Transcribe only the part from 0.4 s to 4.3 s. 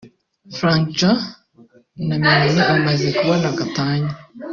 Frankie Joe na Melanie bamaze kubona gatanya